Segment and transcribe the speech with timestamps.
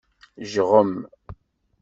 [0.51, 0.93] Jɣem.